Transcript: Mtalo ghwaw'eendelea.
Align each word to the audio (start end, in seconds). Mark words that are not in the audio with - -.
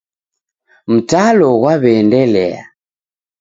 Mtalo 0.93 1.47
ghwaw'eendelea. 1.61 2.61